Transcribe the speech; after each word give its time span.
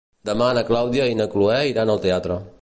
Demà 0.29 0.45
na 0.57 0.63
Clàudia 0.69 1.05
i 1.11 1.19
na 1.19 1.27
Cloè 1.35 1.59
iran 1.75 1.93
al 1.97 2.03
teatre. 2.09 2.41